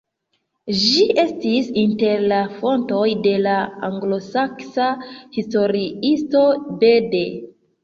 [0.83, 3.59] Ĝi estis inter la fontoj de la
[3.91, 4.89] anglosaksa
[5.39, 6.45] historiisto
[6.83, 7.25] Bede.